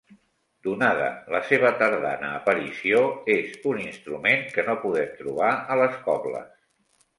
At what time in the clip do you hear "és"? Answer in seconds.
3.35-3.53